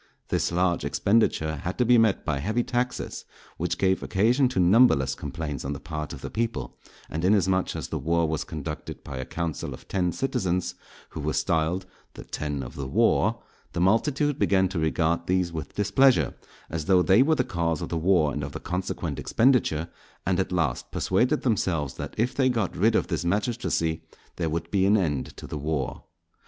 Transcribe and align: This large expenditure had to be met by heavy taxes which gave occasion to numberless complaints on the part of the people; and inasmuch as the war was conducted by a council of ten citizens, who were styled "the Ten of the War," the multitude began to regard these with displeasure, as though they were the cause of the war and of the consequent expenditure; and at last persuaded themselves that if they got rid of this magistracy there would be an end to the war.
This 0.29 0.51
large 0.51 0.83
expenditure 0.83 1.57
had 1.57 1.77
to 1.77 1.85
be 1.85 1.99
met 1.99 2.25
by 2.25 2.39
heavy 2.39 2.63
taxes 2.63 3.23
which 3.57 3.77
gave 3.77 4.01
occasion 4.01 4.49
to 4.49 4.59
numberless 4.59 5.13
complaints 5.13 5.63
on 5.63 5.73
the 5.73 5.79
part 5.79 6.11
of 6.11 6.21
the 6.21 6.31
people; 6.31 6.75
and 7.07 7.23
inasmuch 7.23 7.75
as 7.75 7.89
the 7.89 7.99
war 7.99 8.27
was 8.27 8.43
conducted 8.43 9.03
by 9.03 9.17
a 9.17 9.25
council 9.25 9.75
of 9.75 9.87
ten 9.87 10.11
citizens, 10.11 10.73
who 11.09 11.19
were 11.19 11.33
styled 11.33 11.85
"the 12.15 12.23
Ten 12.23 12.63
of 12.63 12.73
the 12.73 12.87
War," 12.87 13.43
the 13.73 13.79
multitude 13.79 14.39
began 14.39 14.67
to 14.69 14.79
regard 14.79 15.27
these 15.27 15.53
with 15.53 15.75
displeasure, 15.75 16.33
as 16.67 16.85
though 16.85 17.03
they 17.03 17.21
were 17.21 17.35
the 17.35 17.43
cause 17.43 17.79
of 17.83 17.89
the 17.89 17.95
war 17.95 18.33
and 18.33 18.43
of 18.43 18.53
the 18.53 18.59
consequent 18.59 19.19
expenditure; 19.19 19.87
and 20.25 20.39
at 20.39 20.51
last 20.51 20.89
persuaded 20.89 21.43
themselves 21.43 21.93
that 21.93 22.15
if 22.17 22.33
they 22.33 22.49
got 22.49 22.75
rid 22.75 22.95
of 22.95 23.05
this 23.05 23.23
magistracy 23.23 24.01
there 24.37 24.49
would 24.49 24.71
be 24.71 24.87
an 24.87 24.97
end 24.97 25.37
to 25.37 25.45
the 25.45 25.59
war. 25.59 26.05